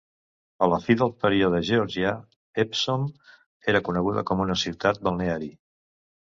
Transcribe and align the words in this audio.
A 0.67 0.69
la 0.69 0.77
fi 0.85 0.95
del 1.01 1.11
període 1.25 1.59
georgià, 1.67 2.15
Epsom 2.65 3.05
era 3.75 3.85
coneguda 3.91 4.27
com 4.33 4.45
una 4.49 4.59
ciutat 4.67 5.07
balneari. 5.11 5.55